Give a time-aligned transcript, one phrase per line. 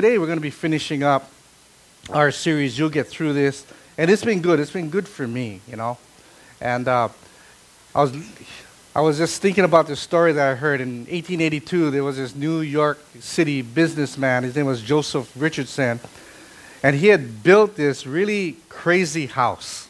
[0.00, 1.28] today we're going to be finishing up
[2.10, 2.78] our series.
[2.78, 3.66] You'll get through this,
[3.98, 4.60] and it's been good.
[4.60, 5.98] It's been good for me, you know.
[6.60, 7.08] And uh,
[7.96, 8.14] I was
[8.94, 11.90] I was just thinking about this story that I heard in 1882.
[11.90, 14.44] There was this New York City businessman.
[14.44, 15.98] His name was Joseph Richardson,
[16.84, 19.88] and he had built this really crazy house.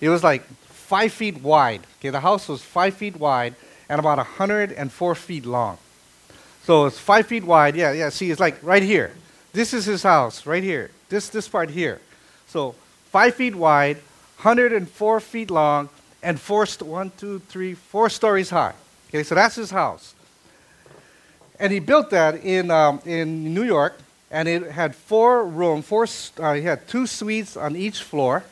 [0.00, 1.86] It was like five feet wide.
[2.00, 3.54] Okay, the house was five feet wide
[3.88, 5.78] and about 104 feet long.
[6.64, 7.76] So it's five feet wide.
[7.76, 8.08] Yeah, yeah.
[8.08, 9.12] See, it's like right here.
[9.54, 10.90] This is his house, right here.
[11.08, 12.00] This this part here.
[12.48, 12.74] So
[13.12, 13.98] five feet wide,
[14.42, 15.88] 104 feet long,
[16.24, 18.74] and four st- one, two, three, four stories high.
[19.08, 20.16] Okay, so that's his house.
[21.60, 23.96] And he built that in um, in New York,
[24.28, 26.08] and it had four room, four.
[26.40, 28.42] Uh, he had two suites on each floor,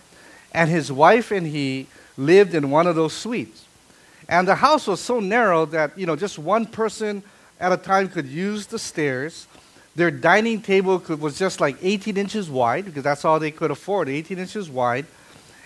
[0.52, 3.64] and his wife and he lived in one of those suites.
[4.28, 7.24] And the house was so narrow that you know just one person
[7.58, 9.48] at a time could use the stairs.
[9.94, 13.70] Their dining table could, was just like 18 inches wide because that's all they could
[13.70, 15.06] afford, 18 inches wide.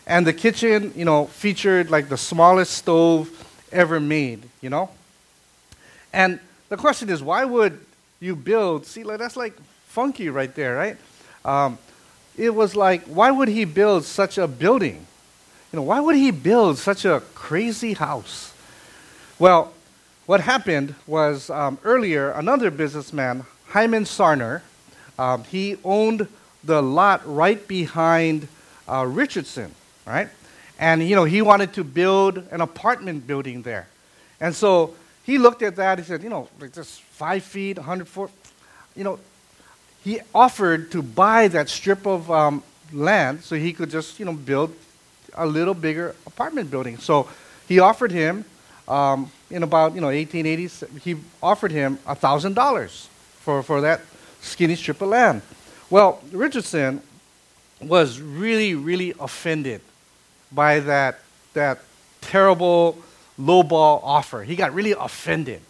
[0.06, 3.30] And the kitchen, you know, featured like the smallest stove
[3.72, 4.90] ever made, you know?
[6.12, 7.78] And the question is, why would
[8.20, 8.86] you build?
[8.86, 9.54] See, like, that's like
[9.86, 10.96] funky right there, right?
[11.44, 11.78] Um,
[12.36, 15.06] it was like, why would he build such a building?
[15.72, 18.52] You know, why would he build such a crazy house?
[19.38, 19.72] Well,
[20.26, 23.44] what happened was um, earlier, another businessman,
[23.76, 24.62] Hyman Sarner,
[25.18, 26.28] um, he owned
[26.64, 28.48] the lot right behind
[28.88, 29.70] uh, Richardson,
[30.06, 30.30] right?
[30.78, 33.86] And, you know, he wanted to build an apartment building there.
[34.40, 34.94] And so
[35.26, 38.30] he looked at that, he said, you know, like just five feet, 100 foot,
[38.94, 39.18] you know,
[40.02, 42.62] he offered to buy that strip of um,
[42.94, 44.74] land so he could just, you know, build
[45.34, 46.96] a little bigger apartment building.
[46.96, 47.28] So
[47.68, 48.46] he offered him
[48.88, 53.10] um, in about you know 1880s, he offered him thousand dollars
[53.46, 54.00] for for that
[54.40, 55.40] skinny strip of land.
[55.88, 57.00] Well, Richardson
[57.80, 59.80] was really really offended
[60.50, 61.20] by that
[61.54, 61.78] that
[62.20, 62.98] terrible
[63.38, 64.42] lowball offer.
[64.42, 65.62] He got really offended,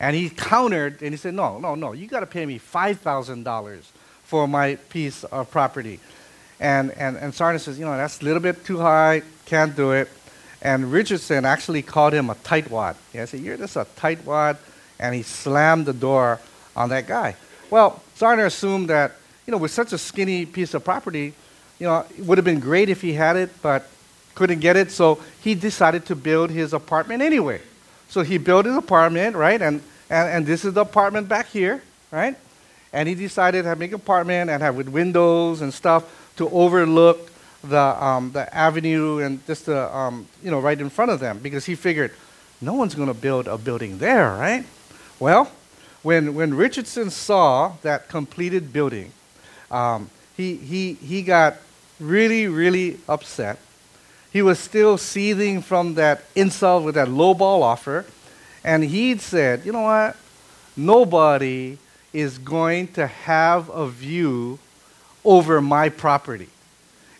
[0.00, 1.92] and he countered and he said, "No, no, no!
[1.92, 3.92] You got to pay me five thousand dollars
[4.24, 6.00] for my piece of property."
[6.58, 9.22] And and and Sarner says, "You know, that's a little bit too high.
[9.46, 10.08] Can't do it."
[10.62, 12.96] And Richardson actually called him a tightwad.
[13.12, 14.58] He said, You're just a tightwad.
[14.98, 16.38] And he slammed the door
[16.80, 17.36] on that guy.
[17.68, 19.12] Well, Sarner assumed that,
[19.46, 21.34] you know, with such a skinny piece of property,
[21.78, 23.88] you know, it would have been great if he had it, but
[24.34, 24.90] couldn't get it.
[24.90, 27.60] So he decided to build his apartment anyway.
[28.08, 29.60] So he built his apartment, right?
[29.60, 32.36] And, and, and this is the apartment back here, right?
[32.92, 37.30] And he decided to make an apartment and have with windows and stuff to overlook
[37.62, 41.38] the, um, the avenue and just the, um, you know, right in front of them
[41.38, 42.12] because he figured
[42.60, 44.64] no one's going to build a building there, right?
[45.18, 45.50] Well,
[46.02, 49.12] when, when Richardson saw that completed building,
[49.70, 51.56] um, he, he, he got
[51.98, 53.58] really, really upset.
[54.32, 58.06] He was still seething from that insult with that lowball offer.
[58.64, 60.16] And he'd said, you know what?
[60.76, 61.78] Nobody
[62.12, 64.58] is going to have a view
[65.24, 66.48] over my property.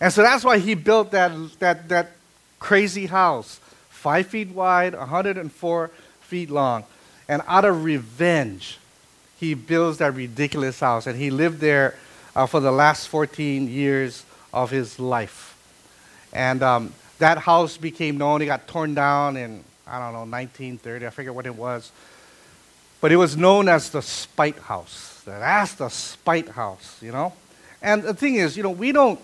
[0.00, 2.12] And so that's why he built that, that, that
[2.58, 5.90] crazy house, five feet wide, 104
[6.20, 6.84] feet long.
[7.30, 8.76] And out of revenge,
[9.38, 11.06] he builds that ridiculous house.
[11.06, 11.94] And he lived there
[12.34, 15.56] uh, for the last 14 years of his life.
[16.32, 18.42] And um, that house became known.
[18.42, 21.06] It got torn down in, I don't know, 1930.
[21.06, 21.92] I forget what it was.
[23.00, 25.22] But it was known as the Spite House.
[25.24, 27.32] That's the Spite House, you know?
[27.80, 29.20] And the thing is, you know, we don't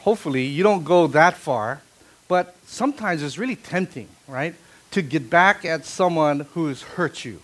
[0.00, 1.80] hopefully you don't go that far,
[2.28, 4.54] but sometimes it's really tempting, right?
[4.96, 7.42] To get back at someone who has hurt you,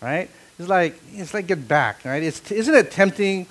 [0.00, 0.30] right?
[0.58, 2.22] It's like it's like get back, right?
[2.22, 3.46] It's, isn't it tempting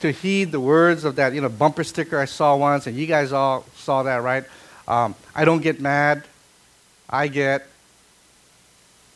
[0.00, 3.06] to heed the words of that you know bumper sticker I saw once, and you
[3.06, 4.44] guys all saw that, right?
[4.86, 6.24] Um, I don't get mad,
[7.08, 7.66] I get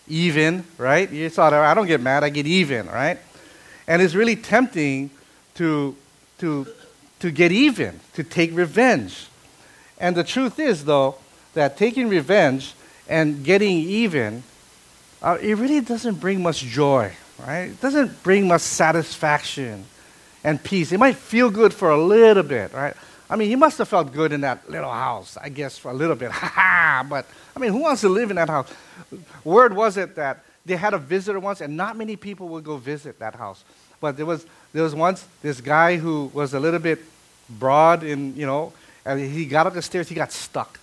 [0.09, 1.11] even, right?
[1.11, 1.61] You saw that.
[1.61, 3.19] I don't get mad, I get even, right?
[3.87, 5.11] And it's really tempting
[5.57, 5.95] to
[6.39, 6.67] to
[7.21, 9.27] to get even, to take revenge.
[9.99, 11.17] And the truth is, though,
[11.53, 12.73] that taking revenge
[13.09, 14.43] and getting even,
[15.23, 17.71] uh, it really doesn't bring much joy, right?
[17.71, 19.85] It doesn't bring much satisfaction
[20.45, 20.93] and peace.
[20.93, 22.95] It might feel good for a little bit, right?
[23.31, 25.95] I mean, he must have felt good in that little house, I guess, for a
[25.95, 26.31] little bit.
[26.39, 27.07] Ha ha!
[27.09, 28.73] But, I mean, who wants to live in that house?
[29.45, 32.77] Word was it that they had a visitor once, and not many people would go
[32.77, 33.65] visit that house.
[34.01, 37.01] But there was, there was once this guy who was a little bit
[37.49, 38.73] broad in, you know,
[39.05, 40.79] and he got up the stairs, he got stuck.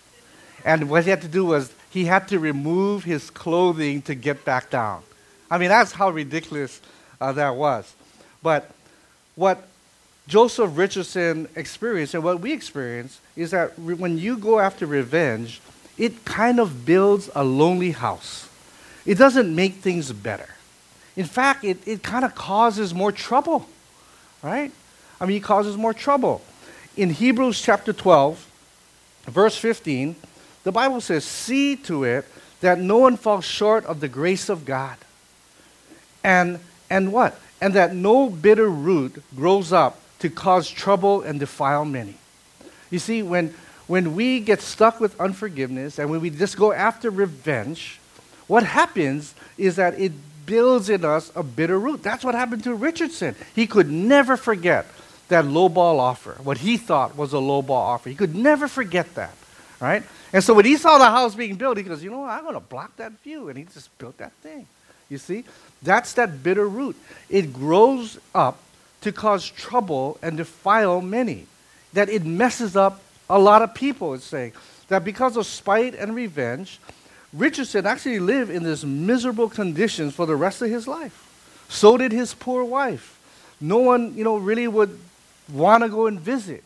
[0.63, 4.43] And what he had to do was he had to remove his clothing to get
[4.43, 5.01] back down.
[5.49, 6.81] I mean, that's how ridiculous
[7.21, 7.95] uh, that was.
[8.43, 8.69] But
[9.35, 9.65] what
[10.27, 15.61] Joseph Richardson experienced and what we experience is that re- when you go after revenge,
[15.97, 18.49] it kind of builds a lonely house.
[19.05, 20.49] It doesn't make things better.
[21.15, 23.69] In fact, it, it kind of causes more trouble,
[24.43, 24.73] right?
[25.21, 26.41] I mean, it causes more trouble.
[26.97, 28.45] In Hebrews chapter 12,
[29.27, 30.17] verse 15,
[30.65, 32.25] the Bible says, See to it
[32.59, 34.97] that no one falls short of the grace of God.
[36.23, 36.59] And,
[36.89, 37.39] and what?
[37.61, 42.15] And that no bitter root grows up to cause trouble and defile many.
[42.89, 43.53] You see, when,
[43.87, 47.99] when we get stuck with unforgiveness and when we just go after revenge,
[48.47, 50.11] what happens is that it
[50.45, 52.03] builds in us a bitter root.
[52.03, 53.35] That's what happened to Richardson.
[53.53, 54.85] He could never forget
[55.27, 58.09] that low ball offer, what he thought was a low ball offer.
[58.09, 59.33] He could never forget that,
[59.79, 60.03] right?
[60.33, 62.43] And so when he saw the house being built, he goes, you know what, I'm
[62.43, 63.49] going to block that view.
[63.49, 64.67] And he just built that thing.
[65.09, 65.43] You see?
[65.83, 66.95] That's that bitter root.
[67.29, 68.59] It grows up
[69.01, 71.45] to cause trouble and defile many.
[71.93, 74.53] That it messes up a lot of people, it's saying.
[74.87, 76.79] That because of spite and revenge,
[77.33, 81.21] Richardson actually lived in this miserable conditions for the rest of his life.
[81.69, 83.19] So did his poor wife.
[83.59, 84.99] No one, you know, really would
[85.51, 86.63] want to go and visit.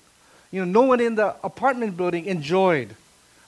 [0.51, 2.95] You know, no one in the apartment building enjoyed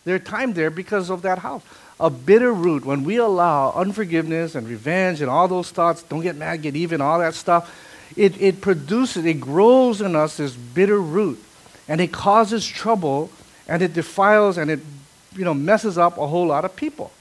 [0.06, 1.64] their time there because of that house.
[2.00, 6.36] A bitter root, when we allow unforgiveness and revenge and all those thoughts, don't get
[6.36, 7.72] mad, get even, all that stuff,
[8.18, 11.42] it, it produces, it grows in us this bitter root.
[11.88, 13.30] And it causes trouble
[13.68, 14.80] and it defiles and it
[15.36, 17.12] you know, messes up a whole lot of people.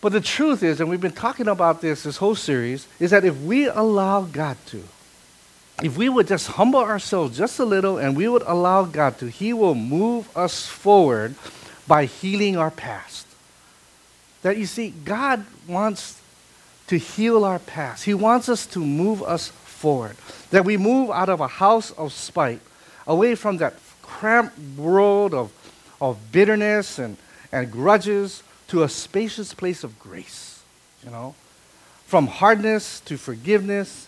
[0.00, 3.24] But the truth is, and we've been talking about this this whole series, is that
[3.24, 4.82] if we allow God to,
[5.82, 9.26] if we would just humble ourselves just a little and we would allow God to,
[9.26, 11.34] He will move us forward
[11.86, 13.26] by healing our past.
[14.42, 16.20] That you see, God wants
[16.86, 18.04] to heal our past.
[18.04, 20.16] He wants us to move us forward.
[20.50, 22.60] That we move out of a house of spite,
[23.06, 25.52] away from that cramped world of
[26.00, 27.16] of bitterness and,
[27.52, 30.62] and grudges to a spacious place of grace.
[31.04, 31.34] You know,
[32.06, 34.05] from hardness to forgiveness,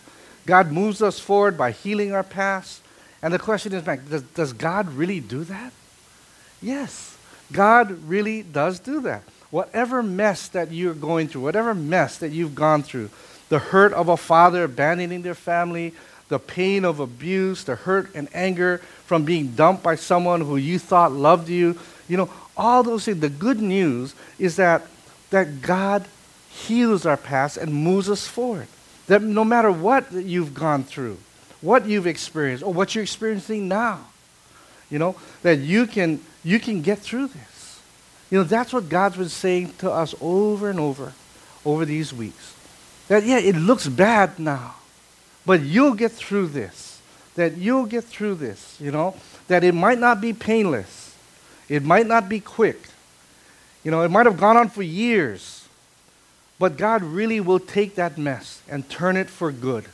[0.49, 2.81] God moves us forward by healing our past.
[3.21, 5.71] And the question is, does, does God really do that?
[6.59, 7.15] Yes,
[7.51, 9.21] God really does do that.
[9.51, 13.11] Whatever mess that you're going through, whatever mess that you've gone through,
[13.49, 15.93] the hurt of a father abandoning their family,
[16.29, 20.79] the pain of abuse, the hurt and anger from being dumped by someone who you
[20.79, 23.19] thought loved you, you know, all those things.
[23.19, 24.81] The good news is that,
[25.29, 26.07] that God
[26.49, 28.67] heals our past and moves us forward.
[29.09, 31.17] That no matter what you've gone through,
[31.61, 34.01] what you've experienced, or what you're experiencing now,
[34.91, 37.81] you know, that you can, you can get through this.
[38.29, 41.13] You know, that's what God's been saying to us over and over
[41.65, 42.55] over these weeks.
[43.07, 44.75] That, yeah, it looks bad now,
[45.43, 47.01] but you'll get through this.
[47.33, 49.15] That you'll get through this, you know.
[49.47, 51.15] That it might not be painless.
[51.67, 52.79] It might not be quick.
[53.83, 55.58] You know, it might have gone on for years.
[56.59, 59.85] But God really will take that mess and turn it for good.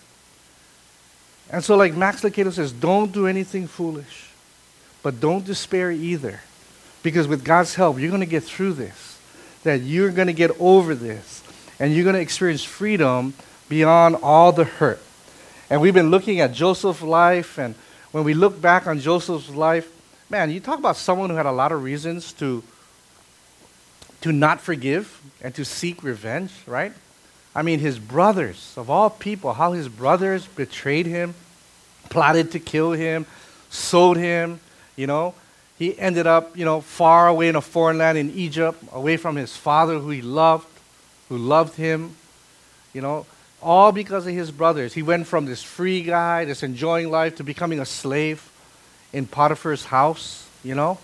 [1.52, 4.30] And so, like Max Lucado says, don't do anything foolish.
[5.04, 6.42] But don't despair either.
[7.04, 9.20] Because with God's help, you're going to get through this.
[9.62, 11.44] That you're going to get over this.
[11.80, 13.36] And you're going to experience freedom
[13.70, 15.02] beyond all the hurt.
[15.70, 17.76] And we've been looking at Joseph's life, and
[18.12, 19.92] when we look back on Joseph's life,
[20.30, 22.64] man, you talk about someone who had a lot of reasons to,
[24.26, 26.92] to not forgive and to seek revenge, right?
[27.54, 31.36] I mean, his brothers, of all people, how his brothers betrayed him,
[32.10, 33.28] plotted to kill him,
[33.70, 34.60] sold him,
[34.96, 35.36] you know.
[35.78, 39.36] He ended up, you know, far away in a foreign land in Egypt, away from
[39.36, 40.68] his father who he loved,
[41.30, 42.16] who loved him,
[42.94, 43.28] you know
[43.62, 44.94] all because of his brothers.
[44.94, 48.48] He went from this free guy, this enjoying life, to becoming a slave
[49.12, 51.00] in Potiphar's house, you know.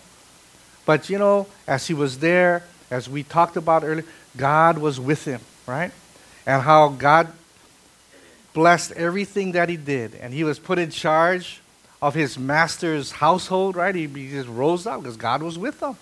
[0.85, 2.61] But, you know, as he was there,
[2.91, 4.05] as we talked about earlier,
[4.37, 5.91] God was with him, right?
[6.45, 7.31] And how God
[8.53, 10.13] blessed everything that he did.
[10.15, 11.61] And he was put in charge
[12.01, 13.95] of his master's household, right?
[13.95, 15.95] He, he just rose up because God was with him,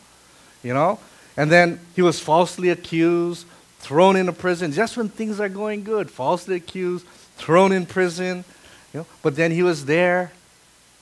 [0.63, 0.99] you know.
[1.37, 3.45] And then he was falsely accused
[3.79, 7.05] thrown into prison just when things are going good, falsely accused,
[7.37, 8.43] thrown in prison.
[8.93, 10.31] You know, but then he was there,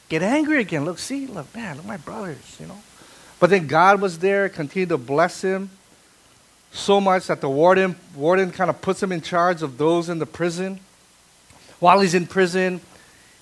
[0.10, 0.86] get angry again.
[0.86, 2.78] Look, see, look, man, look, my brothers, you know.
[3.40, 5.70] But then God was there, continued to bless him
[6.78, 10.20] so much that the warden, warden kind of puts him in charge of those in
[10.20, 10.80] the prison.
[11.80, 12.82] While he's in prison,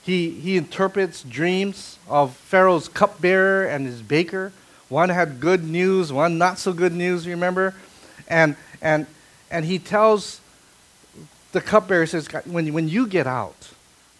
[0.04, 4.52] he, he interprets dreams of Pharaoh's cupbearer and his baker.
[4.90, 7.74] One had good news, one not so good news, remember?
[8.28, 9.08] And, and
[9.52, 10.42] and he tells
[11.52, 13.70] the cupbearer, says, when, when you get out,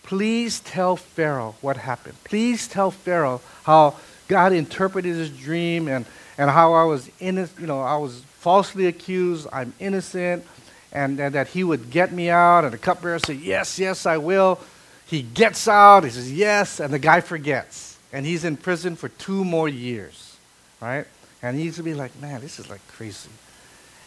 [0.04, 2.16] please tell Pharaoh what happened.
[2.24, 3.96] Please tell Pharaoh how
[4.28, 6.06] God interpreted his dream and,
[6.38, 10.46] and how I was innocent, you know, I was falsely accused, I'm innocent,
[10.92, 12.64] and, and that he would get me out.
[12.64, 14.60] And the cupbearer said, Yes, yes, I will.
[15.08, 17.98] He gets out, he says, Yes, and the guy forgets.
[18.14, 20.38] And he's in prison for two more years,
[20.82, 21.06] right?
[21.42, 23.30] And he used to be like, Man, this is like crazy.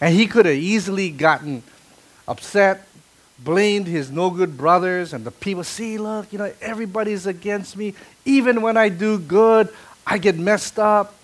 [0.00, 1.62] And he could have easily gotten
[2.26, 2.86] upset,
[3.38, 5.64] blamed his no good brothers and the people.
[5.64, 7.94] See, look, you know, everybody's against me.
[8.24, 9.68] Even when I do good,
[10.06, 11.14] I get messed up.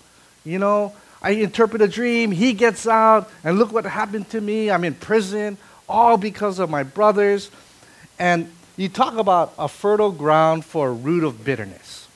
[0.45, 4.69] You know, I interpret a dream, he gets out, and look what happened to me.
[4.69, 5.57] I'm in prison,
[5.89, 7.49] all because of my brothers.
[8.19, 12.07] And you talk about a fertile ground for a root of bitterness.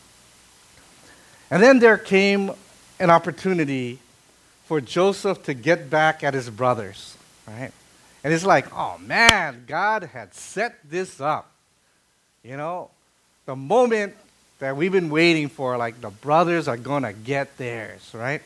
[1.50, 2.52] And then there came
[3.00, 4.00] an opportunity
[4.66, 7.18] for Joseph to get back at his brothers,
[7.48, 7.72] right?
[8.24, 11.50] And it's like, oh man, God had set this up.
[12.44, 12.92] You know,
[13.46, 14.16] the moment
[14.60, 18.42] that we've been waiting for, like the brothers are going to get theirs, right?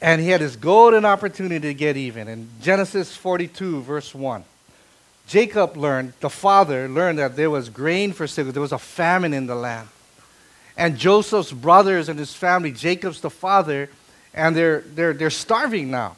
[0.00, 2.28] And he had his golden opportunity to get even.
[2.28, 4.44] In Genesis 42, verse 1,
[5.26, 9.34] Jacob learned, the father learned that there was grain for sale, there was a famine
[9.34, 9.88] in the land.
[10.76, 13.88] And Joseph's brothers and his family, Jacob's the father,
[14.34, 16.16] and they're, they're, they're starving now.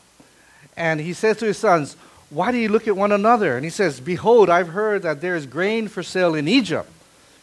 [0.76, 1.96] And he says to his sons,
[2.28, 3.56] Why do you look at one another?
[3.56, 6.90] And he says, Behold, I've heard that there is grain for sale in Egypt,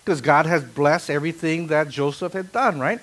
[0.06, 3.00] because God has blessed everything that Joseph had done, right?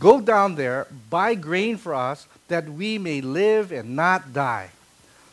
[0.00, 4.70] Go down there, buy grain for us, that we may live and not die.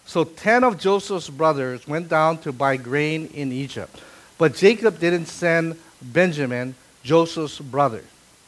[0.05, 3.99] So ten of Joseph's brothers went down to buy grain in Egypt.
[4.37, 8.03] But Jacob didn't send Benjamin, Joseph's brother,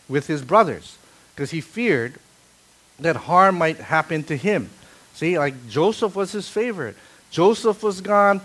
[0.08, 1.00] with his brothers,
[1.34, 2.14] because he feared
[3.00, 4.70] that harm might happen to him.
[5.16, 6.96] See, like Joseph was his favorite.
[7.32, 8.40] Joseph was gone.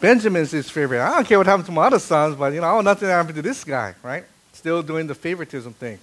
[0.00, 1.00] Benjamin's his favorite.
[1.00, 3.36] I don't care what happened to my other sons, but you know, want nothing happened
[3.36, 4.24] to this guy, right?
[4.52, 5.98] Still doing the favoritism thing.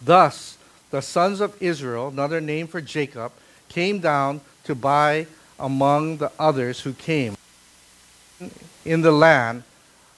[0.00, 0.56] Thus,
[0.90, 3.32] the sons of Israel, another name for Jacob,
[3.68, 5.26] came down to buy
[5.58, 7.36] among the others who came
[8.84, 9.62] in the land,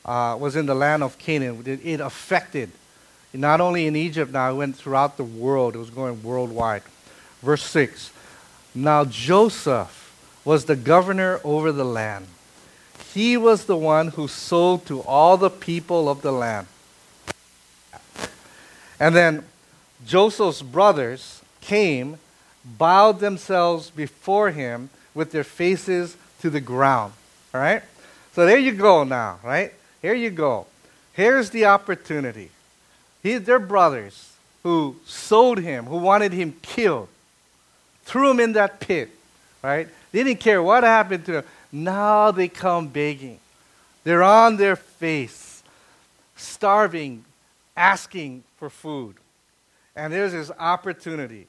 [0.05, 1.63] uh, was in the land of Canaan.
[1.67, 2.71] It, it affected,
[3.33, 5.75] not only in Egypt now, it went throughout the world.
[5.75, 6.83] It was going worldwide.
[7.43, 8.13] Verse 6
[8.75, 10.05] Now Joseph
[10.45, 12.27] was the governor over the land.
[13.17, 16.67] He was the one who sold to all the people of the land.
[19.01, 19.47] And then
[20.05, 22.19] Joseph's brothers came
[22.63, 27.15] bowed themselves before him with their faces to the ground.
[27.55, 27.83] All right?
[28.35, 29.73] So there you go now, right?
[30.03, 30.67] Here you go.
[31.15, 32.51] Here's the opportunity.
[33.23, 37.09] He, they're brothers who sold him, who wanted him killed,
[38.05, 39.09] threw him in that pit,
[39.63, 39.89] right?
[40.13, 41.45] They didn't care what happened to him.
[41.77, 43.39] Now they come begging.
[44.03, 45.63] They're on their face,
[46.35, 47.25] starving,
[47.77, 49.17] asking for food.
[49.95, 51.47] And there's this opportunity.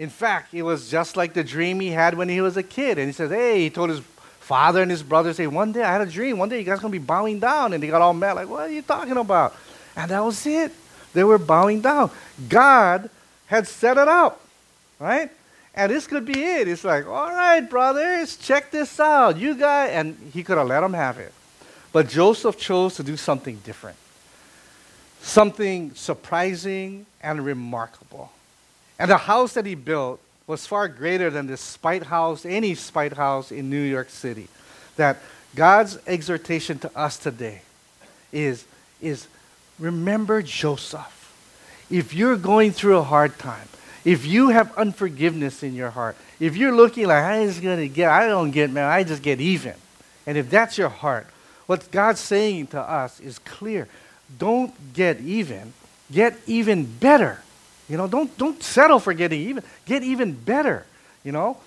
[0.00, 2.98] In fact, it was just like the dream he had when he was a kid.
[2.98, 4.00] And he says, Hey, he told his
[4.40, 6.38] father and his brothers, Hey, one day I had a dream.
[6.38, 7.72] One day you guys going to be bowing down.
[7.72, 9.54] And they got all mad, like, What are you talking about?
[9.94, 10.72] And that was it.
[11.12, 12.10] They were bowing down.
[12.48, 13.10] God
[13.46, 14.40] had set it up,
[14.98, 15.30] right?
[15.78, 16.66] And this could be it.
[16.66, 19.36] It's like, all right, brothers, check this out.
[19.38, 21.32] You guys, and he could have let them have it.
[21.92, 23.96] But Joseph chose to do something different,
[25.22, 28.32] something surprising and remarkable.
[28.98, 33.12] And the house that he built was far greater than this spite house, any spite
[33.12, 34.48] house in New York City.
[34.96, 35.18] That
[35.54, 37.62] God's exhortation to us today
[38.32, 38.64] is,
[39.00, 39.28] is
[39.78, 41.14] remember Joseph.
[41.88, 43.68] If you're going through a hard time,
[44.08, 48.08] if you have unforgiveness in your heart, if you're looking like I just gonna get,
[48.10, 49.74] I don't get mad, I just get even.
[50.26, 51.26] And if that's your heart,
[51.66, 53.86] what God's saying to us is clear.
[54.38, 55.74] Don't get even,
[56.10, 57.42] get even better.
[57.86, 59.62] You know, don't, don't settle for getting even.
[59.84, 60.86] Get even better,
[61.22, 61.58] you know?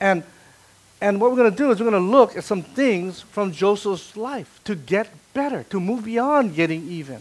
[0.00, 0.22] And,
[1.02, 3.52] and what we're going to do is we're going to look at some things from
[3.52, 7.20] Joseph's life to get better, to move beyond getting even.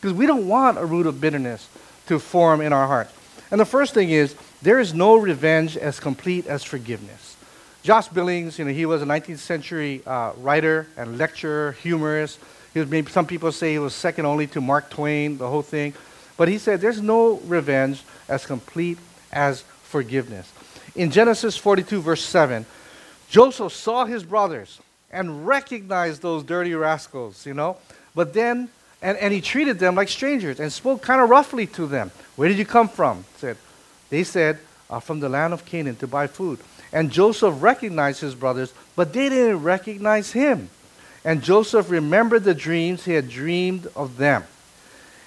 [0.00, 1.68] Because we don't want a root of bitterness
[2.06, 3.12] to form in our hearts.
[3.50, 7.36] And the first thing is, there is no revenge as complete as forgiveness.
[7.82, 12.40] Josh Billings, you know, he was a 19th century uh, writer and lecturer, humorist.
[12.74, 15.62] He was, maybe some people say he was second only to Mark Twain, the whole
[15.62, 15.94] thing.
[16.36, 18.98] But he said there's no revenge as complete
[19.32, 20.52] as forgiveness.
[20.96, 22.66] In Genesis 42, verse 7,
[23.28, 24.80] Joseph saw his brothers
[25.12, 27.76] and recognized those dirty rascals, you know.
[28.14, 28.68] But then,
[29.02, 32.10] and, and he treated them like strangers and spoke kind of roughly to them.
[32.36, 33.24] Where did you come from?
[33.36, 33.56] Said,
[34.10, 36.58] they said, uh, from the land of Canaan to buy food.
[36.92, 40.70] And Joseph recognized his brothers, but they didn't recognize him.
[41.24, 44.44] And Joseph remembered the dreams he had dreamed of them.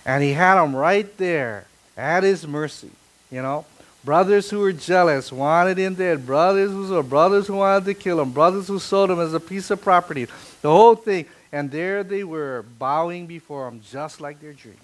[0.05, 1.65] And he had them right there
[1.97, 2.91] at his mercy.
[3.29, 3.65] You know,
[4.03, 6.25] brothers who were jealous wanted him dead.
[6.25, 8.31] Brothers who were brothers who wanted to kill him.
[8.31, 10.25] Brothers who sold him as a piece of property.
[10.61, 11.25] The whole thing.
[11.51, 14.77] And there they were, bowing before him, just like their dream.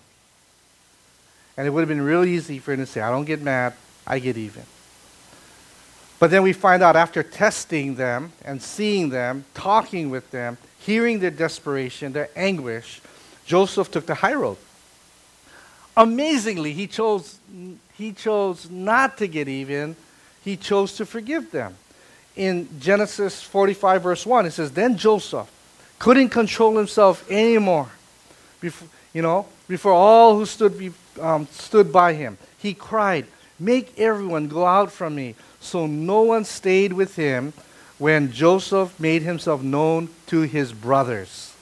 [1.57, 3.73] And it would have been real easy for him to say, I don't get mad,
[4.05, 4.63] I get even.
[6.19, 11.19] But then we find out after testing them and seeing them, talking with them, hearing
[11.19, 13.01] their desperation, their anguish,
[13.45, 14.57] Joseph took the high road.
[15.95, 17.37] Amazingly, he chose,
[17.93, 19.95] he chose not to get even,
[20.43, 21.75] he chose to forgive them.
[22.35, 25.49] In Genesis 45, verse 1, it says, Then Joseph
[25.99, 27.89] couldn't control himself anymore.
[28.61, 33.25] Before, you know, before all who stood, um, stood by him, he cried,
[33.59, 35.35] Make everyone go out from me.
[35.61, 37.53] So no one stayed with him
[37.97, 41.53] when Joseph made himself known to his brothers.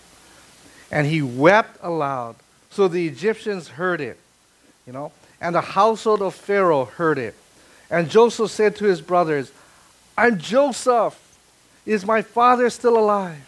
[0.92, 2.36] And he wept aloud.
[2.72, 4.18] So the Egyptians heard it,
[4.88, 7.36] you know, and the household of Pharaoh heard it.
[7.90, 9.52] And Joseph said to his brothers,
[10.18, 11.20] I'm Joseph.
[11.86, 13.42] Is my father still alive?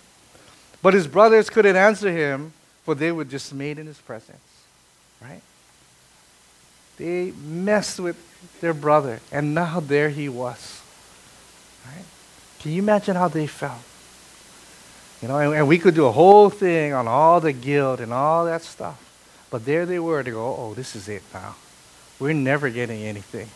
[0.85, 4.37] But his brothers couldn't answer him, for they were dismayed in his presence.
[5.19, 5.41] Right?
[6.97, 8.15] They messed with
[8.61, 10.83] their brother, and now there he was.
[11.87, 12.05] Right?
[12.59, 13.81] Can you imagine how they felt?
[15.23, 18.13] You know, and, and, we could do a whole thing on all the guilt and
[18.13, 19.01] all that stuff.
[19.49, 21.55] But there they were to go, oh, this is it now.
[22.19, 23.49] We're never getting anything.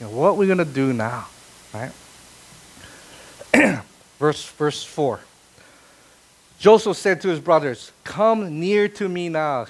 [0.00, 1.26] You know, what are we going to do now?
[1.74, 1.92] Right?
[4.18, 5.20] verse, verse 4.
[6.62, 9.66] Joseph said to his brothers, Come near to me now.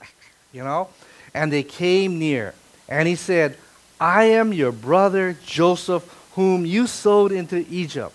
[0.52, 0.90] you know?
[1.34, 2.54] And they came near.
[2.88, 3.58] And he said,
[3.98, 6.04] I am your brother Joseph,
[6.36, 8.14] whom you sold into Egypt.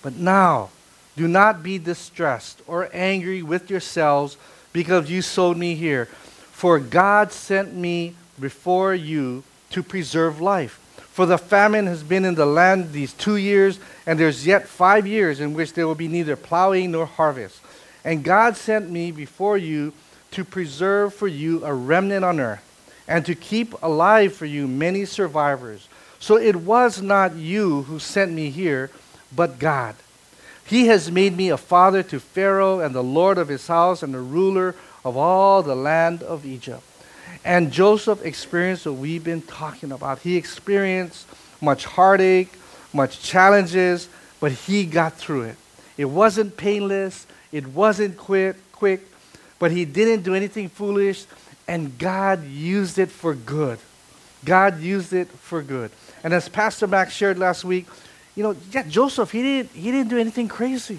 [0.00, 0.70] But now,
[1.14, 4.38] do not be distressed or angry with yourselves
[4.72, 6.06] because you sold me here.
[6.06, 10.80] For God sent me before you to preserve life.
[11.16, 15.06] For the famine has been in the land these two years, and there's yet five
[15.06, 17.58] years in which there will be neither plowing nor harvest.
[18.04, 19.94] And God sent me before you
[20.32, 22.60] to preserve for you a remnant on earth
[23.08, 25.88] and to keep alive for you many survivors.
[26.18, 28.90] So it was not you who sent me here,
[29.34, 29.94] but God.
[30.66, 34.12] He has made me a father to Pharaoh and the Lord of his house and
[34.12, 36.82] the ruler of all the land of Egypt.
[37.46, 40.18] And Joseph experienced what we've been talking about.
[40.18, 41.28] He experienced
[41.62, 42.52] much heartache,
[42.92, 44.08] much challenges,
[44.40, 45.56] but he got through it.
[45.96, 49.00] It wasn't painless, it wasn't quick, quick,
[49.60, 51.24] but he didn't do anything foolish
[51.68, 53.78] and God used it for good.
[54.44, 55.92] God used it for good.
[56.24, 57.86] And as Pastor Max shared last week,
[58.34, 60.98] you know, yeah, Joseph, he didn't, he didn't do anything crazy.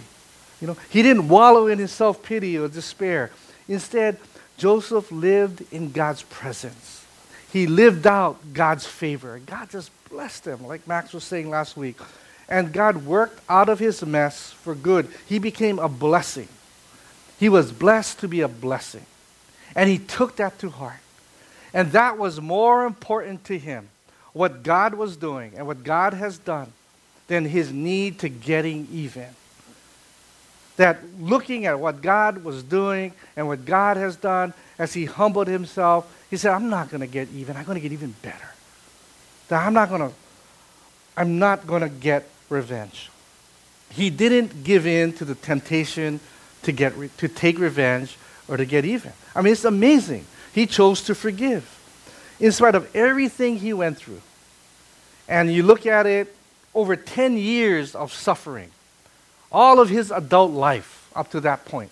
[0.62, 3.32] You know, he didn't wallow in his self pity or despair.
[3.68, 4.18] Instead,
[4.58, 7.06] Joseph lived in God's presence.
[7.54, 9.40] He lived out God's favor.
[9.46, 11.98] God just blessed him, like Max was saying last week.
[12.50, 15.08] And God worked out of his mess for good.
[15.28, 16.48] He became a blessing.
[17.40, 19.06] He was blessed to be a blessing.
[19.76, 21.00] And he took that to heart.
[21.74, 23.90] And that was more important to him,
[24.34, 26.72] what God was doing and what God has done,
[27.28, 29.28] than his need to getting even.
[30.78, 35.48] That looking at what God was doing and what God has done, as he humbled
[35.48, 37.58] himself, he said, I'm not going to get even.
[37.58, 38.50] I'm going to get even better.
[39.48, 40.12] That I'm not going to,
[41.16, 43.10] I'm not going to get revenge.
[43.92, 46.20] He didn't give in to the temptation
[46.64, 49.14] to, get re- to take revenge or to get even.
[49.36, 50.26] I mean, it's amazing.
[50.54, 51.74] He chose to forgive
[52.40, 54.22] in spite of everything he went through.
[55.28, 56.34] And you look at it
[56.74, 58.70] over 10 years of suffering,
[59.52, 61.92] all of his adult life up to that point,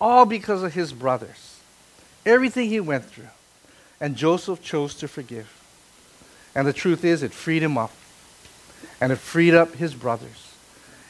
[0.00, 1.60] all because of his brothers,
[2.24, 3.28] everything he went through.
[4.00, 5.52] And Joseph chose to forgive.
[6.54, 7.92] And the truth is, it freed him up.
[9.00, 10.52] And it freed up his brothers.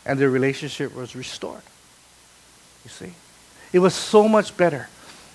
[0.05, 1.63] And their relationship was restored.
[2.85, 3.13] You see?
[3.73, 4.89] It was so much better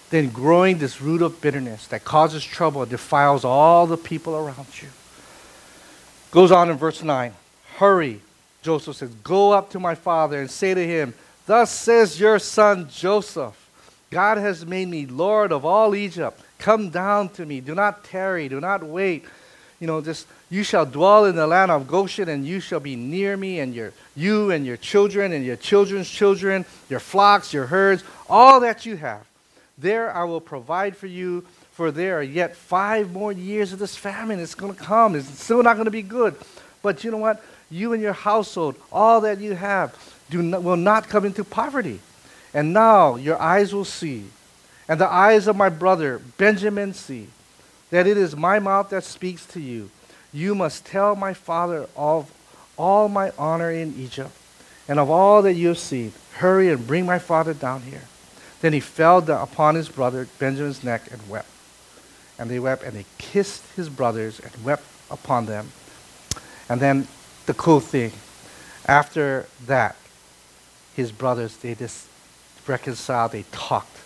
[0.09, 4.89] than growing this root of bitterness that causes trouble, defiles all the people around you.
[6.31, 7.33] Goes on in verse 9.
[7.77, 8.21] Hurry,
[8.61, 11.13] Joseph says, go up to my father and say to him,
[11.45, 13.57] Thus says your son Joseph,
[14.09, 16.39] God has made me Lord of all Egypt.
[16.59, 17.59] Come down to me.
[17.59, 18.47] Do not tarry.
[18.47, 19.25] Do not wait.
[19.79, 22.95] You know, just you shall dwell in the land of Goshen, and you shall be
[22.95, 27.65] near me, and your you and your children and your children's children, your flocks, your
[27.65, 29.25] herds, all that you have.
[29.77, 33.95] There I will provide for you, for there are yet five more years of this
[33.95, 34.39] famine.
[34.39, 35.15] It's going to come.
[35.15, 36.35] It's still not going to be good.
[36.83, 37.43] But you know what?
[37.71, 39.97] You and your household, all that you have,
[40.29, 42.01] do not, will not come into poverty.
[42.53, 44.25] And now your eyes will see,
[44.87, 47.29] and the eyes of my brother Benjamin see,
[47.89, 49.89] that it is my mouth that speaks to you.
[50.33, 52.29] You must tell my father of
[52.77, 54.31] all my honor in Egypt,
[54.87, 56.11] and of all that you have seen.
[56.33, 58.03] Hurry and bring my father down here.
[58.61, 61.47] Then he fell down upon his brother Benjamin's neck and wept.
[62.37, 65.71] And they wept, and they kissed his brothers and wept upon them.
[66.67, 67.07] And then
[67.51, 68.13] the cool thing,
[68.85, 69.97] after that,
[70.95, 72.07] his brothers, they just
[72.65, 73.97] reconciled, they talked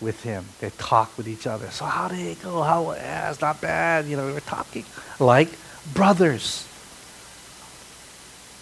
[0.00, 0.44] with him.
[0.60, 1.70] They talked with each other.
[1.70, 2.62] So how did it go?
[2.62, 4.06] How yeah, it's not bad.
[4.06, 4.84] You know, we were talking
[5.18, 5.48] like
[5.92, 6.68] brothers.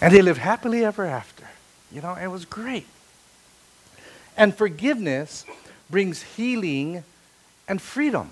[0.01, 1.47] And they lived happily ever after.
[1.91, 2.87] You know, it was great.
[4.35, 5.45] And forgiveness
[5.91, 7.03] brings healing
[7.67, 8.31] and freedom.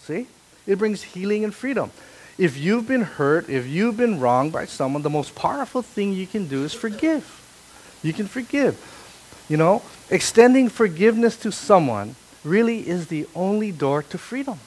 [0.00, 0.26] See?
[0.66, 1.90] It brings healing and freedom.
[2.42, 6.26] If you've been hurt, if you've been wronged by someone, the most powerful thing you
[6.26, 7.22] can do is forgive.
[8.02, 8.74] You can forgive.
[9.48, 14.58] You know, extending forgiveness to someone really is the only door to freedom.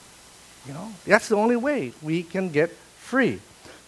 [0.66, 3.42] You know, that's the only way we can get free.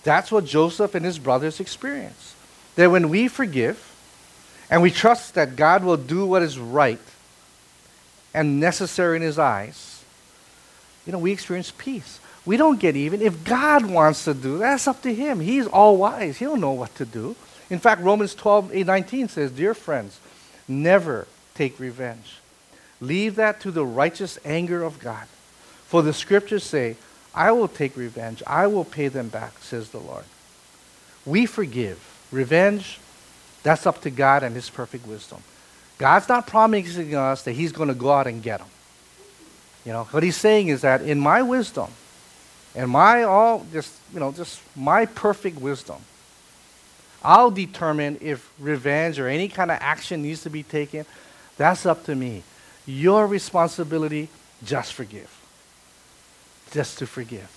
[0.04, 2.36] That's what Joseph and his brothers experienced.
[2.76, 3.82] That when we forgive
[4.70, 7.00] and we trust that God will do what is right
[8.34, 10.04] and necessary in his eyes,
[11.06, 12.20] you know, we experience peace.
[12.48, 13.22] We don't get even.
[13.22, 15.42] If God wants to do, that's up to him.
[15.42, 16.38] He's all wise.
[16.38, 17.36] He'll know what to do.
[17.70, 20.22] In fact, Romans 12, 8, 19 says, Dear friends,
[20.66, 22.38] never take revenge.
[23.02, 25.28] Leave that to the righteous anger of God.
[25.88, 26.96] For the scriptures say,
[27.36, 28.42] I will take revenge.
[28.48, 30.24] I will pay them back, says the Lord.
[31.26, 32.02] We forgive.
[32.32, 32.98] Revenge,
[33.62, 35.40] that's up to God and His perfect wisdom.
[35.98, 38.70] God's not promising us that He's going to go out and get them.
[39.86, 41.92] You know, what He's saying is that in my wisdom,
[42.78, 45.98] and my all, just, you know, just my perfect wisdom,
[47.24, 51.04] I'll determine if revenge or any kind of action needs to be taken.
[51.58, 52.44] That's up to me.
[52.86, 54.30] Your responsibility,
[54.64, 55.34] just forgive.
[56.70, 57.50] Just to forgive.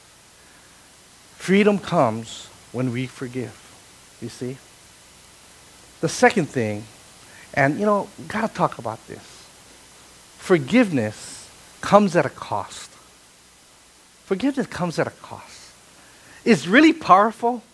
[1.36, 3.54] Freedom comes when we forgive.
[4.22, 4.56] You see?
[6.00, 6.84] The second thing,
[7.52, 9.46] and you know, gotta talk about this.
[10.38, 11.50] Forgiveness
[11.82, 12.89] comes at a cost.
[14.30, 15.72] Forgiveness comes at a cost.
[16.44, 17.64] It's really powerful,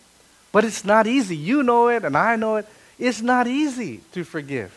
[0.52, 1.36] but it's not easy.
[1.36, 2.66] You know it, and I know it.
[2.98, 4.72] It's not easy to forgive.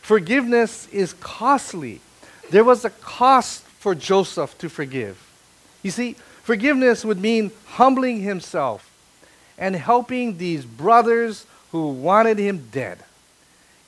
[0.00, 2.00] Forgiveness is costly.
[2.50, 5.16] There was a cost for Joseph to forgive.
[5.84, 8.90] You see, forgiveness would mean humbling himself
[9.56, 12.98] and helping these brothers who wanted him dead.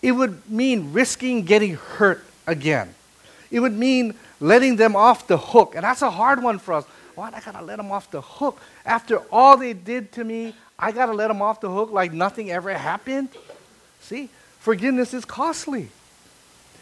[0.03, 2.95] It would mean risking getting hurt again.
[3.51, 5.75] It would mean letting them off the hook.
[5.75, 6.85] And that's a hard one for us.
[7.15, 8.61] Why I gotta let them off the hook?
[8.85, 12.13] After all they did to me, I got to let them off the hook like
[12.13, 13.29] nothing ever happened?
[14.01, 15.89] See, forgiveness is costly.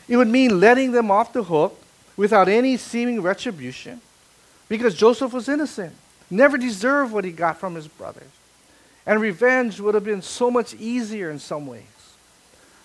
[0.08, 1.78] It would mean letting them off the hook
[2.16, 4.00] without any seeming retribution
[4.68, 5.94] because Joseph was innocent,
[6.30, 8.28] never deserved what he got from his brothers.
[9.04, 11.82] And revenge would have been so much easier in some ways.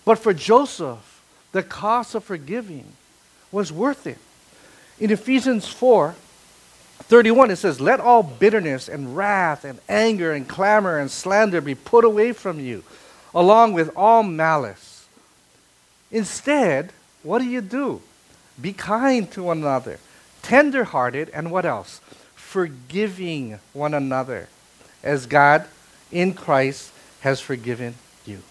[0.04, 2.86] But for Joseph, the cost of forgiving
[3.52, 4.18] was worth it.
[5.00, 6.16] In Ephesians 4,
[7.04, 11.76] 31, it says, Let all bitterness and wrath and anger and clamor and slander be
[11.76, 12.84] put away from you,
[13.34, 15.08] along with all malice.
[16.12, 16.92] Instead,
[17.24, 18.02] what do you do?
[18.60, 20.00] Be kind to one another,
[20.42, 22.02] tender hearted, and what else?
[22.36, 24.50] Forgiving one another,
[25.04, 25.66] as God
[26.12, 28.42] in Christ has forgiven you.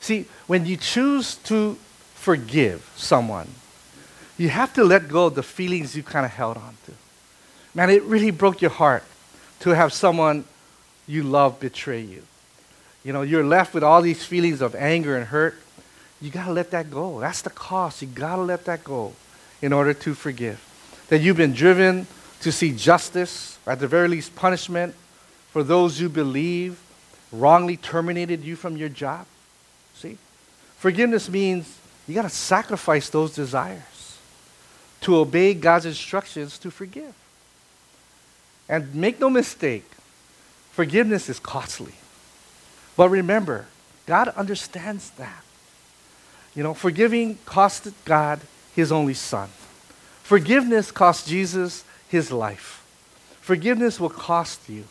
[0.00, 1.78] See, when you choose to
[2.14, 3.48] forgive someone,
[4.36, 6.92] you have to let go of the feelings you kind of held on to.
[7.74, 9.02] Man, it really broke your heart
[9.60, 10.44] to have someone
[11.06, 12.22] you love betray you.
[13.02, 15.56] You know, you're left with all these feelings of anger and hurt.
[16.20, 17.20] You got to let that go.
[17.20, 18.00] That's the cost.
[18.00, 19.12] You got to let that go
[19.60, 20.62] in order to forgive.
[21.08, 22.06] That you've been driven
[22.40, 24.94] to see justice, or at the very least punishment,
[25.50, 26.80] for those you believe
[27.32, 29.26] wrongly terminated you from your job.
[29.94, 30.16] See?
[30.76, 34.18] Forgiveness means you got to sacrifice those desires
[35.00, 37.14] to obey God's instructions to forgive.
[38.68, 39.88] And make no mistake,
[40.72, 41.94] forgiveness is costly.
[42.96, 43.66] But remember,
[44.06, 45.42] God understands that.
[46.54, 48.40] You know, forgiving costed God
[48.74, 49.48] his only son.
[50.22, 52.84] Forgiveness cost Jesus his life.
[53.40, 54.84] Forgiveness will cost you.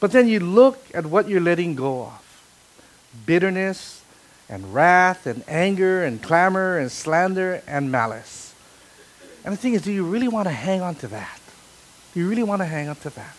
[0.00, 2.18] But then you look at what you're letting go of
[3.26, 4.02] bitterness
[4.48, 8.54] and wrath and anger and clamor and slander and malice.
[9.44, 11.41] And the thing is, do you really want to hang on to that?
[12.14, 13.34] You really want to hang on to that.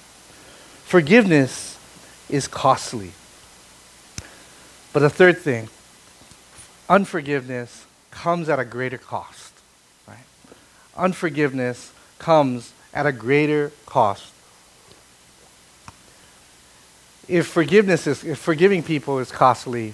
[0.85, 1.77] Forgiveness
[2.29, 3.11] is costly.
[4.91, 5.69] But the third thing,
[6.89, 9.53] unforgiveness comes at a greater cost.
[10.07, 10.17] Right?
[10.95, 14.31] Unforgiveness comes at a greater cost.
[17.27, 19.93] If forgiveness is, if forgiving people is costly,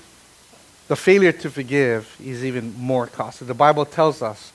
[0.87, 3.47] the failure to forgive is even more costly.
[3.47, 4.51] The Bible tells us,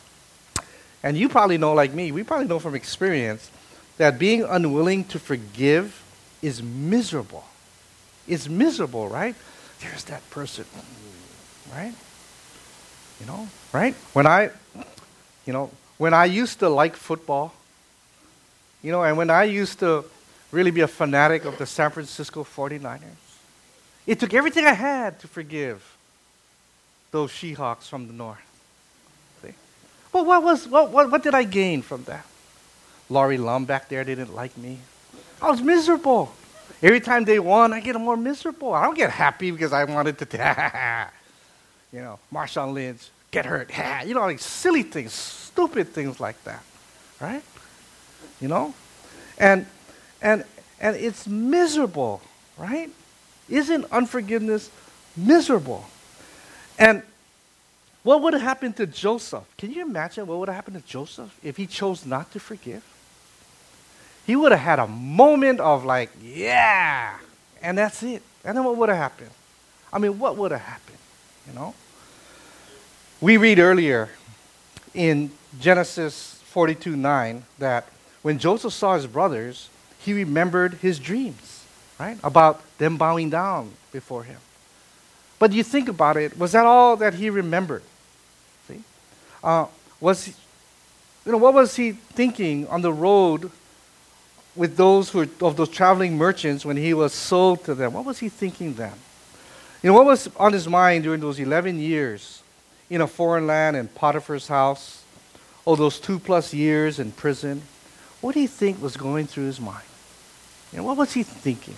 [1.03, 3.51] and you probably know, like me, we probably know from experience,
[3.97, 6.03] that being unwilling to forgive
[6.43, 7.45] is miserable.
[8.27, 9.35] It's miserable, right?
[9.81, 10.65] There's that person,
[11.73, 11.95] right?
[13.21, 13.95] You know, right?
[14.13, 14.51] When I,
[15.47, 17.55] you know, when I used to like football,
[18.83, 20.05] you know, and when I used to
[20.51, 23.01] really be a fanatic of the San Francisco 49ers,
[24.07, 25.97] it took everything I had to forgive
[27.11, 28.39] those Seahawks from the north.
[29.43, 29.55] See?
[30.13, 32.27] Well, what, was, what, what, what did I gain from that?
[33.11, 34.79] Laurie Lum back there didn't like me.
[35.41, 36.33] I was miserable.
[36.83, 38.73] Every time they won, I get more miserable.
[38.73, 41.11] I don't get happy because I wanted to,
[41.93, 43.71] you know, Marshawn Lynch, get hurt.
[44.07, 46.63] you know, like silly things, stupid things like that.
[47.21, 47.43] Right?
[48.41, 48.75] You know?
[49.39, 49.67] And
[50.23, 50.45] and
[50.81, 52.21] and it's miserable,
[52.57, 52.91] right?
[53.49, 54.71] Isn't unforgiveness
[55.17, 55.85] miserable?
[56.79, 57.03] And
[58.03, 59.45] what would have happened to Joseph?
[59.57, 62.83] Can you imagine what would have happened to Joseph if he chose not to forgive?
[64.27, 67.17] He would have had a moment of like, yeah,
[67.63, 68.23] and that's it.
[68.45, 69.31] And then what would have happened?
[69.93, 70.99] I mean, what would have happened?
[71.47, 71.75] You know?
[73.21, 74.11] We read earlier
[74.93, 77.89] in Genesis 42 9 that
[78.23, 81.65] when Joseph saw his brothers, he remembered his dreams,
[81.99, 82.19] right?
[82.23, 84.39] About them bowing down before him.
[85.39, 87.83] But you think about it, was that all that he remembered?
[88.69, 88.83] See?
[89.43, 89.67] Uh,
[90.01, 90.35] was he,
[91.27, 93.51] you know, what was he thinking on the road
[94.57, 97.93] with those who were, of those traveling merchants when he was sold to them?
[97.93, 98.93] What was he thinking then?
[99.83, 102.43] You know, what was on his mind during those 11 years
[102.89, 105.03] in a foreign land in Potiphar's house?
[105.67, 107.63] Oh, those two plus years in prison.
[108.21, 109.85] What do you think was going through his mind?
[110.73, 111.77] You know, what was he thinking?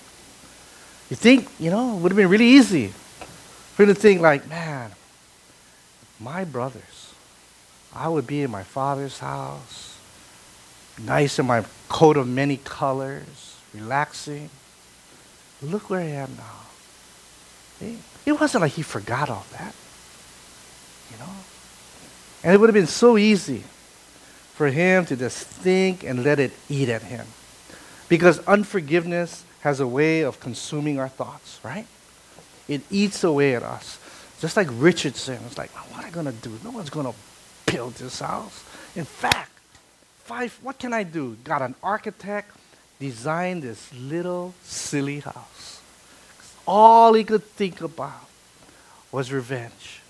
[1.10, 4.48] You think, you know, it would have been really easy for him to think like,
[4.48, 4.92] man,
[6.18, 7.12] my brothers,
[7.94, 9.98] I would be in my father's house,
[10.98, 14.50] nice in my coat of many colors, relaxing.
[15.62, 17.88] Look where I am now.
[18.24, 19.74] It wasn't like he forgot all that.
[21.10, 21.32] You know?
[22.42, 23.64] And it would have been so easy
[24.54, 27.26] for him to just think and let it eat at him.
[28.08, 31.86] Because unforgiveness has a way of consuming our thoughts, right?
[32.68, 33.98] It eats away at us.
[34.40, 36.58] Just like Richardson was like, what am I going to do?
[36.62, 37.14] No one's going to
[37.72, 38.64] build this house.
[38.94, 39.50] In fact,
[40.26, 41.36] five, what can I do?
[41.44, 42.50] Got an architect,
[42.98, 45.80] designed this little silly house.
[46.66, 48.28] All he could think about
[49.12, 50.00] was revenge.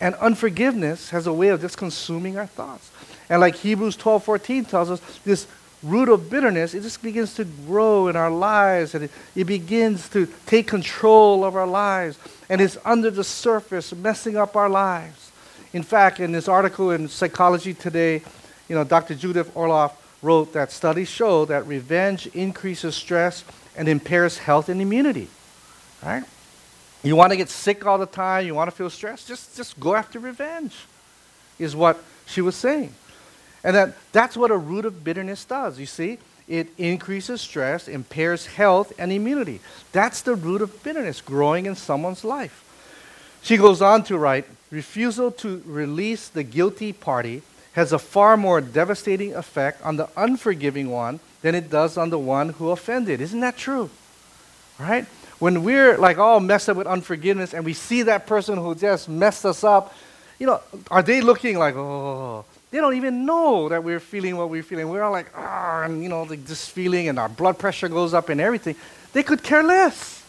[0.00, 2.90] And unforgiveness has a way of just consuming our thoughts.
[3.30, 5.46] And like Hebrews 12 14 tells us, this
[5.82, 10.10] root of bitterness, it just begins to grow in our lives and it, it begins
[10.10, 12.18] to take control of our lives.
[12.50, 15.32] And it's under the surface, messing up our lives.
[15.72, 18.22] In fact, in this article in Psychology Today,
[18.72, 19.14] you know, Dr.
[19.14, 23.44] Judith Orloff wrote that studies show that revenge increases stress
[23.76, 25.28] and impairs health and immunity.
[26.02, 26.24] Right?
[27.02, 29.78] You want to get sick all the time, you want to feel stressed, just, just
[29.78, 30.74] go after revenge,
[31.58, 32.94] is what she was saying.
[33.62, 36.16] And that, that's what a root of bitterness does, you see?
[36.48, 39.60] It increases stress, impairs health and immunity.
[39.92, 42.64] That's the root of bitterness growing in someone's life.
[43.42, 48.60] She goes on to write refusal to release the guilty party has a far more
[48.60, 53.20] devastating effect on the unforgiving one than it does on the one who offended.
[53.20, 53.90] Isn't that true?
[54.78, 55.06] Right?
[55.38, 59.08] When we're like all messed up with unforgiveness and we see that person who just
[59.08, 59.94] messed us up,
[60.38, 64.48] you know, are they looking like, oh, they don't even know that we're feeling what
[64.48, 64.88] we're feeling.
[64.88, 68.14] We're all like, ah, and you know, like this feeling, and our blood pressure goes
[68.14, 68.76] up and everything.
[69.12, 70.24] They could care less.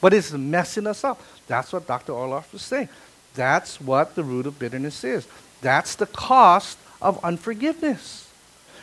[0.00, 1.20] But it's messing us up.
[1.46, 2.12] That's what Dr.
[2.12, 2.88] Orloff was saying.
[3.34, 5.26] That's what the root of bitterness is.
[5.60, 8.28] That's the cost of unforgiveness.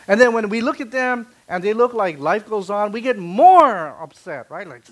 [0.07, 3.01] And then when we look at them and they look like life goes on, we
[3.01, 4.67] get more upset, right?
[4.67, 4.83] Like,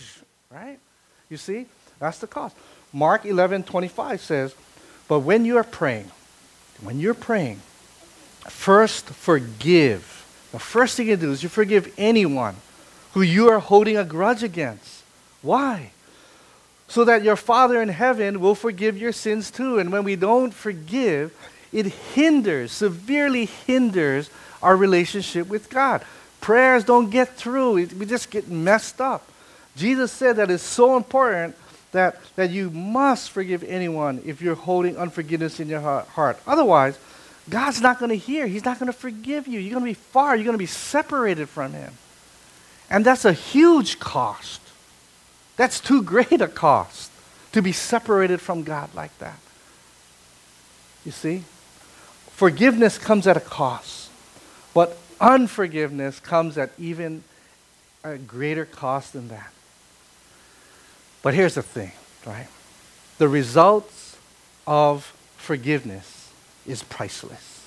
[0.50, 0.78] right?
[1.28, 1.66] You see?
[1.98, 2.56] That's the cost.
[2.92, 4.54] Mark 11 25 says,
[5.08, 6.10] But when you are praying,
[6.82, 7.60] when you're praying,
[8.48, 10.14] first forgive.
[10.52, 12.56] The first thing you do is you forgive anyone
[13.12, 15.02] who you are holding a grudge against.
[15.42, 15.90] Why?
[16.88, 19.78] So that your Father in heaven will forgive your sins too.
[19.78, 21.34] And when we don't forgive,
[21.72, 24.30] it hinders, severely hinders
[24.62, 26.02] our relationship with God.
[26.40, 29.30] Prayers don't get through, we just get messed up.
[29.76, 31.56] Jesus said that it's so important
[31.92, 36.38] that, that you must forgive anyone if you're holding unforgiveness in your heart.
[36.46, 36.98] Otherwise,
[37.48, 38.46] God's not going to hear.
[38.46, 39.58] He's not going to forgive you.
[39.60, 40.36] You're going to be far.
[40.36, 41.92] You're going to be separated from Him.
[42.90, 44.60] And that's a huge cost.
[45.58, 47.10] That's too great a cost
[47.52, 49.38] to be separated from God like that.
[51.04, 51.44] You see?
[52.30, 54.10] Forgiveness comes at a cost,
[54.72, 57.24] but unforgiveness comes at even
[58.04, 59.52] a greater cost than that.
[61.22, 61.92] But here's the thing,
[62.24, 62.46] right?
[63.18, 64.16] The results
[64.66, 66.30] of forgiveness
[66.64, 67.66] is priceless.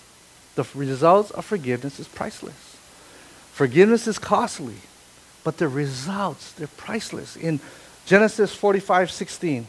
[0.56, 2.78] The results of forgiveness is priceless.
[3.52, 4.78] Forgiveness is costly,
[5.44, 7.36] but the results, they're priceless.
[7.36, 7.60] In
[8.06, 9.68] Genesis 45 16,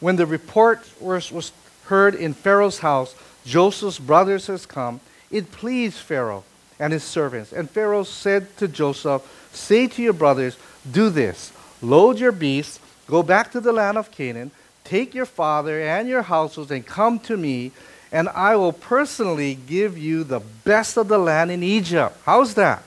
[0.00, 1.52] when the report was, was
[1.84, 6.44] heard in Pharaoh's house, Joseph's brothers has come, it pleased Pharaoh
[6.78, 7.52] and his servants.
[7.52, 10.56] And Pharaoh said to Joseph, Say to your brothers,
[10.90, 14.50] do this load your beasts, go back to the land of Canaan,
[14.84, 17.72] take your father and your households, and come to me,
[18.12, 22.16] and I will personally give you the best of the land in Egypt.
[22.24, 22.82] How's that?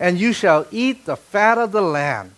[0.00, 2.32] And you shall eat the fat of the land.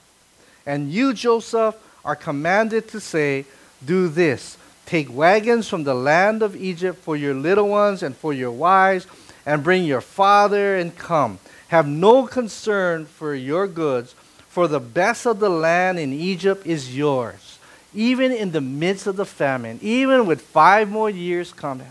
[0.66, 3.46] And you, Joseph, are commanded to say,
[3.84, 8.32] Do this Take wagons from the land of Egypt for your little ones and for
[8.32, 9.06] your wives,
[9.44, 11.40] and bring your father and come.
[11.68, 14.14] Have no concern for your goods,
[14.48, 17.58] for the best of the land in Egypt is yours,
[17.92, 21.90] even in the midst of the famine, even with five more years coming.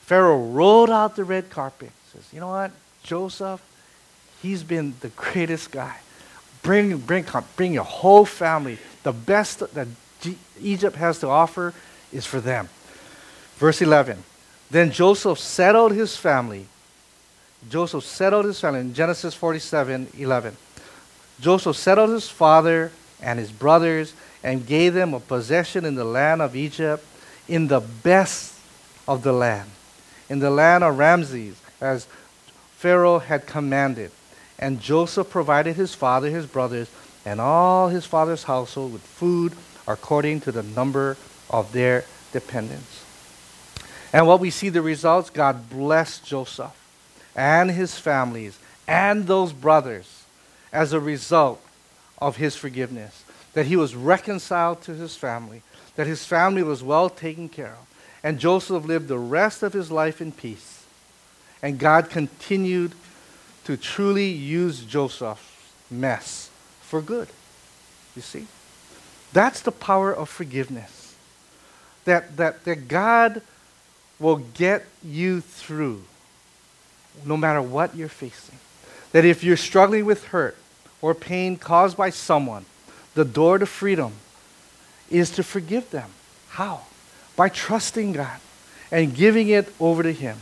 [0.00, 1.92] Pharaoh rolled out the red carpet.
[2.12, 2.72] Says, You know what,
[3.04, 3.62] Joseph,
[4.42, 5.98] he's been the greatest guy.
[6.68, 7.24] Bring, bring,
[7.56, 9.88] bring your whole family, the best that
[10.60, 11.72] Egypt has to offer
[12.12, 12.68] is for them.
[13.56, 14.22] Verse 11.
[14.70, 16.66] Then Joseph settled his family.
[17.70, 20.58] Joseph settled his family in Genesis 47 11.
[21.40, 24.12] Joseph settled his father and his brothers
[24.44, 27.02] and gave them a possession in the land of Egypt,
[27.48, 28.52] in the best
[29.08, 29.70] of the land,
[30.28, 32.06] in the land of Ramses, as
[32.76, 34.10] Pharaoh had commanded.
[34.58, 36.90] And Joseph provided his father, his brothers,
[37.24, 39.52] and all his father's household with food
[39.86, 41.16] according to the number
[41.50, 43.04] of their dependents.
[44.12, 46.74] And what we see the results, God blessed Joseph
[47.36, 50.24] and his families and those brothers
[50.72, 51.62] as a result
[52.18, 53.24] of his forgiveness.
[53.54, 55.62] That he was reconciled to his family,
[55.96, 57.86] that his family was well taken care of.
[58.22, 60.84] And Joseph lived the rest of his life in peace.
[61.62, 62.92] And God continued
[63.68, 65.42] to truly use Joseph's
[65.90, 66.48] mess
[66.80, 67.28] for good.
[68.16, 68.46] You see?
[69.34, 71.14] That's the power of forgiveness.
[72.06, 73.42] That, that, that God
[74.18, 76.02] will get you through
[77.26, 78.58] no matter what you're facing.
[79.12, 80.56] That if you're struggling with hurt
[81.02, 82.64] or pain caused by someone,
[83.12, 84.14] the door to freedom
[85.10, 86.08] is to forgive them.
[86.48, 86.84] How?
[87.36, 88.40] By trusting God
[88.90, 90.38] and giving it over to Him.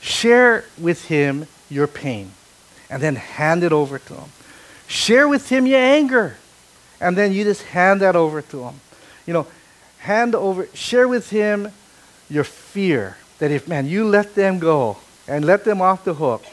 [0.00, 2.30] Share with Him your pain
[2.90, 4.30] and then hand it over to Him.
[4.88, 6.36] Share with Him your anger
[7.00, 8.74] and then you just hand that over to him.
[9.26, 9.46] You know,
[9.98, 11.70] hand over, share with him
[12.28, 16.44] your fear that if, man, you let them go and let them off the hook,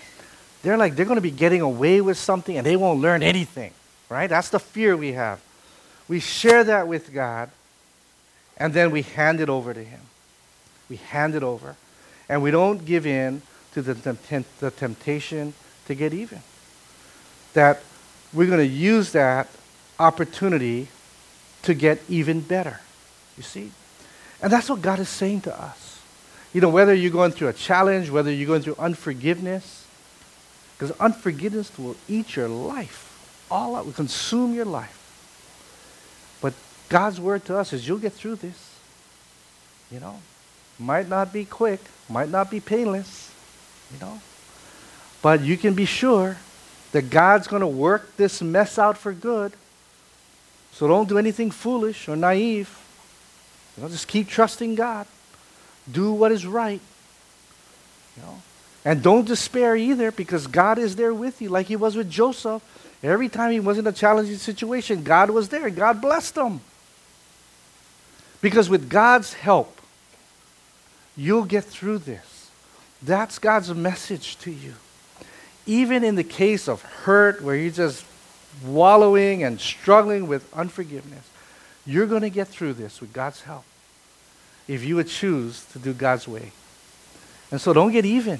[0.62, 3.72] they're like, they're going to be getting away with something and they won't learn anything,
[4.10, 4.28] right?
[4.28, 5.42] That's the fear we have.
[6.08, 7.50] We share that with God
[8.58, 10.00] and then we hand it over to Him.
[10.90, 11.76] We hand it over.
[12.30, 13.42] And we don't give in
[13.74, 13.94] to the,
[14.60, 15.54] the temptation
[15.88, 16.42] to get even.
[17.54, 17.82] That
[18.34, 19.48] we're going to use that
[20.00, 20.88] opportunity
[21.64, 22.80] to get even better.
[23.36, 23.72] You see?
[24.42, 26.00] And that's what God is saying to us.
[26.54, 29.86] You know, whether you're going through a challenge, whether you're going through unforgiveness,
[30.78, 34.94] because unforgiveness will eat your life, all out, will consume your life.
[36.42, 36.54] But
[36.90, 38.76] God's word to us is you'll get through this.
[39.92, 40.20] You know,
[40.78, 43.32] might not be quick, might not be painless,
[43.94, 44.22] you know,
[45.22, 46.38] but you can be sure
[46.92, 49.54] that God's going to work this mess out for good
[50.78, 52.70] so don't do anything foolish or naive.
[53.76, 55.08] You know, just keep trusting God.
[55.92, 56.80] Do what is right.
[58.16, 58.42] You know,
[58.86, 62.62] and don't despair either because God is there with you, like He was with Joseph.
[63.02, 65.70] Every time he was in a challenging situation, God was there.
[65.72, 66.62] God blessed him.
[68.42, 69.82] Because with God's help,
[71.16, 72.50] you'll get through this.
[73.02, 74.74] That's God's message to you.
[75.68, 78.06] Even in the case of hurt, where you're just
[78.64, 81.30] wallowing and struggling with unforgiveness,
[81.86, 83.64] you're going to get through this with God's help
[84.68, 86.52] if you would choose to do God's way.
[87.52, 88.40] And so don't get even,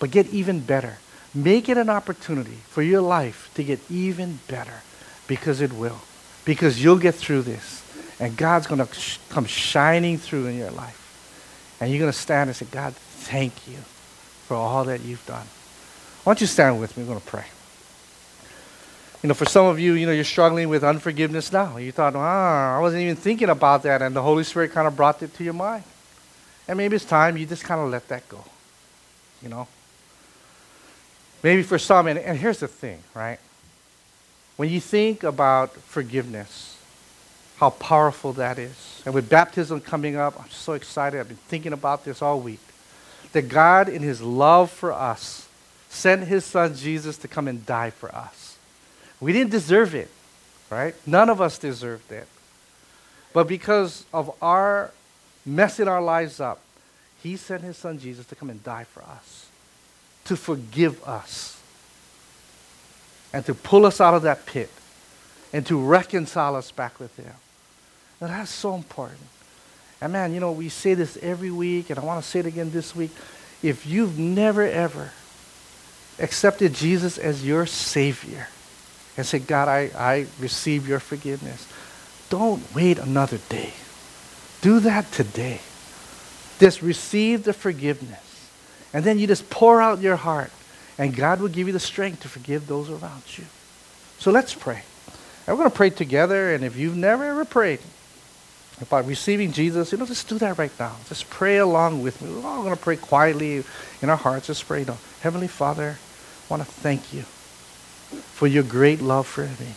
[0.00, 0.98] but get even better.
[1.34, 4.82] Make it an opportunity for your life to get even better
[5.26, 6.00] because it will.
[6.44, 7.82] Because you'll get through this
[8.20, 11.00] And God's going to sh- come shining through in your life.
[11.80, 13.78] And you're going to stand and say, God, thank you
[14.46, 15.46] for all that you've done.
[16.24, 17.04] Why don't you stand with me?
[17.04, 17.44] We're going to pray.
[19.22, 21.76] You know, for some of you, you know, you're struggling with unforgiveness now.
[21.76, 24.96] You thought, ah, I wasn't even thinking about that, and the Holy Spirit kind of
[24.96, 25.84] brought it to your mind.
[26.66, 28.44] And maybe it's time you just kind of let that go.
[29.42, 29.68] You know?
[31.42, 33.38] Maybe for some, and, and here's the thing, right?
[34.56, 36.78] When you think about forgiveness,
[37.56, 39.02] how powerful that is.
[39.04, 41.20] And with baptism coming up, I'm so excited.
[41.20, 42.60] I've been thinking about this all week.
[43.32, 45.43] That God, in His love for us,
[45.94, 48.58] sent His Son Jesus to come and die for us.
[49.20, 50.10] We didn't deserve it,
[50.68, 50.94] right?
[51.06, 52.26] None of us deserved it.
[53.32, 54.90] But because of our
[55.46, 56.60] messing our lives up,
[57.22, 59.46] He sent His Son Jesus to come and die for us,
[60.24, 61.60] to forgive us,
[63.32, 64.70] and to pull us out of that pit,
[65.52, 67.32] and to reconcile us back with Him.
[68.20, 69.20] That's so important.
[70.00, 72.46] And man, you know, we say this every week, and I want to say it
[72.46, 73.10] again this week.
[73.62, 75.12] If you've never, ever
[76.18, 78.48] accepted Jesus as your Savior
[79.16, 81.68] and said, God, I, I receive your forgiveness,
[82.30, 83.72] don't wait another day.
[84.60, 85.60] Do that today.
[86.58, 88.50] Just receive the forgiveness.
[88.92, 90.50] And then you just pour out your heart,
[90.98, 93.44] and God will give you the strength to forgive those around you.
[94.18, 94.82] So let's pray.
[95.46, 97.80] And we're going to pray together, and if you've never ever prayed,
[98.80, 100.96] about receiving Jesus, you know, just do that right now.
[101.08, 102.32] Just pray along with me.
[102.32, 103.62] We're all going to pray quietly
[104.02, 104.48] in our hearts.
[104.48, 104.84] Just pray.
[104.84, 104.98] No.
[105.20, 109.74] Heavenly Father, I want to thank you for your great love for me.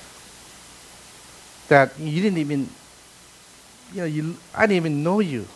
[1.70, 2.70] That you didn't even,
[3.94, 5.48] you know, you, I didn't even know you.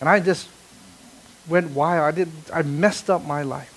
[0.00, 0.48] And I just
[1.48, 2.02] went wild.
[2.02, 3.68] I did I messed up my life.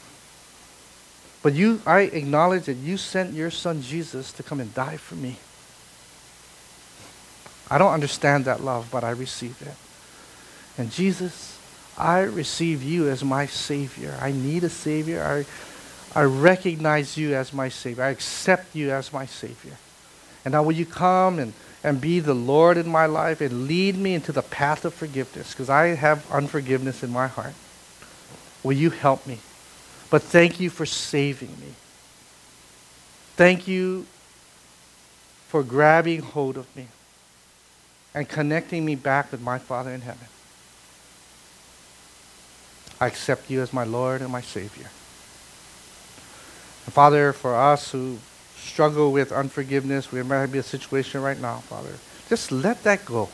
[1.43, 5.15] But you I acknowledge that you sent your son Jesus to come and die for
[5.15, 5.37] me.
[7.69, 9.75] I don't understand that love, but I receive it.
[10.77, 11.59] And Jesus,
[11.97, 14.17] I receive you as my Savior.
[14.21, 15.23] I need a Savior.
[15.23, 18.03] I, I recognize you as my Savior.
[18.03, 19.77] I accept you as my Savior.
[20.43, 21.53] And now will you come and,
[21.83, 25.53] and be the Lord in my life and lead me into the path of forgiveness?
[25.53, 27.53] Because I have unforgiveness in my heart.
[28.61, 29.39] Will you help me?
[30.11, 31.73] But thank you for saving me.
[33.35, 34.05] Thank you
[35.47, 36.87] for grabbing hold of me
[38.15, 40.27] and connecting me back with my Father in heaven.
[42.99, 44.89] I accept you as my Lord and my Savior.
[46.85, 48.17] And Father, for us who
[48.55, 51.93] struggle with unforgiveness, we might be a situation right now, Father.
[52.29, 53.29] Just let that go.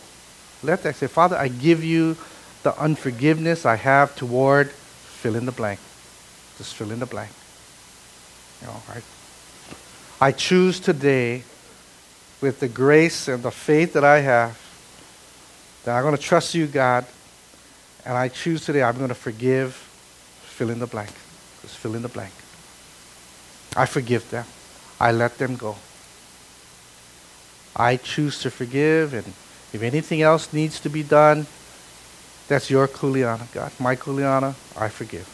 [0.64, 2.18] Let that say, Father, I give you
[2.64, 5.80] the unforgiveness I have toward fill in the blank.
[6.58, 7.32] Just fill in the blank.
[8.62, 11.44] You know, I, I choose today,
[12.42, 14.60] with the grace and the faith that I have,
[15.84, 17.06] that I'm going to trust you, God,
[18.06, 19.74] and I choose today I'm going to forgive,
[20.44, 21.12] fill in the blank.
[21.62, 22.34] Just fill in the blank.
[23.76, 24.46] I forgive them.
[25.00, 25.76] I let them go.
[27.76, 29.26] I choose to forgive, and
[29.74, 31.48] if anything else needs to be done,
[32.48, 33.72] that's your kuleana, God.
[33.80, 35.28] My kuleana, I forgive.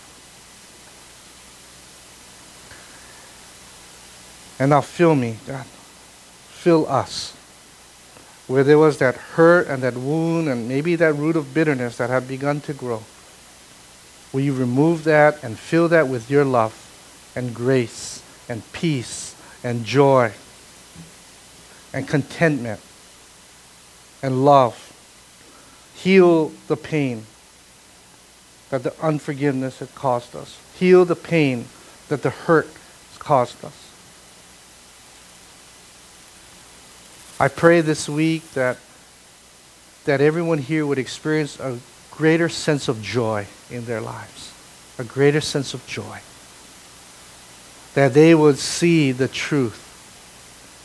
[4.59, 5.65] And now fill me, God.
[5.65, 7.36] Fill us
[8.47, 12.09] where there was that hurt and that wound and maybe that root of bitterness that
[12.09, 13.03] had begun to grow.
[14.31, 16.73] Will you remove that and fill that with your love
[17.35, 20.31] and grace and peace and joy
[21.93, 22.79] and contentment
[24.23, 24.83] and love?
[25.95, 27.25] Heal the pain
[28.69, 30.57] that the unforgiveness had caused us.
[30.77, 31.65] Heal the pain
[32.07, 33.86] that the hurt has caused us.
[37.39, 38.77] I pray this week that,
[40.05, 41.79] that everyone here would experience a
[42.09, 44.53] greater sense of joy in their lives,
[44.97, 46.19] a greater sense of joy.
[47.93, 49.83] That they would see the truth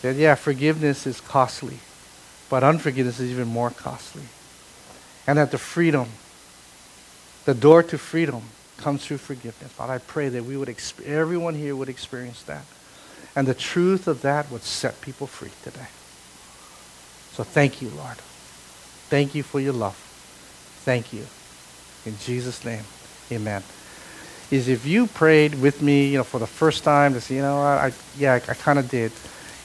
[0.03, 1.79] that, yeah, forgiveness is costly,
[2.51, 4.25] but unforgiveness is even more costly.
[5.27, 6.09] And that the freedom,
[7.45, 8.43] the door to freedom,
[8.77, 9.73] comes through forgiveness.
[9.73, 12.65] Father, I pray that we would, exp- everyone here would experience that.
[13.35, 15.87] And the truth of that would set people free today.
[17.33, 18.17] So thank you, Lord.
[19.09, 19.97] Thank you for your love.
[20.85, 21.27] Thank you.
[22.05, 22.85] In Jesus' name,
[23.31, 23.63] amen.
[24.51, 27.43] Is if you prayed with me, you know, for the first time to say, you
[27.43, 29.13] know what, I, yeah, I, I kind of did.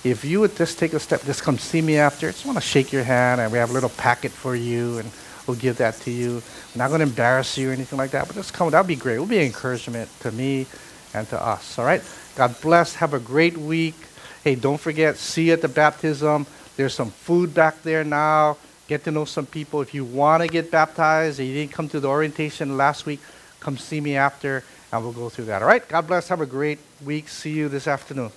[0.04, 2.32] If you would just take a step, just come see me after.
[2.32, 5.12] Just want to shake your hand, and we have a little packet for you, and
[5.46, 6.42] we'll give that to you.
[6.74, 8.70] I'm not going to embarrass you or anything like that, but just come.
[8.70, 9.16] That would be great.
[9.16, 10.68] It would be encouragement to me
[11.14, 11.78] and to us.
[11.78, 12.02] All right?
[12.36, 12.96] God bless.
[12.96, 13.96] Have a great week.
[14.44, 16.46] Hey, don't forget, see you at the baptism.
[16.78, 18.58] There's some food back there now.
[18.88, 19.82] get to know some people.
[19.82, 23.20] If you want to get baptized and you didn't come to the orientation last week,
[23.60, 24.64] come see me after
[24.94, 25.62] and we'll go through that.
[25.62, 25.86] All right?
[25.88, 26.30] God bless.
[26.30, 27.28] Have a great week.
[27.28, 28.32] See you this afternoon.